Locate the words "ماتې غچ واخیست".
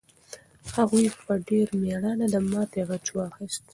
2.51-3.63